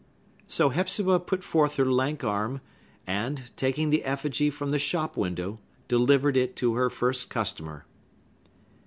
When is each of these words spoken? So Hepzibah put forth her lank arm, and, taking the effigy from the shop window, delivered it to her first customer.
So 0.47 0.69
Hepzibah 0.71 1.19
put 1.19 1.43
forth 1.43 1.75
her 1.75 1.85
lank 1.85 2.23
arm, 2.23 2.61
and, 3.05 3.55
taking 3.55 3.91
the 3.91 4.03
effigy 4.03 4.49
from 4.49 4.71
the 4.71 4.79
shop 4.79 5.15
window, 5.15 5.59
delivered 5.87 6.35
it 6.35 6.55
to 6.55 6.73
her 6.73 6.89
first 6.89 7.29
customer. 7.29 7.85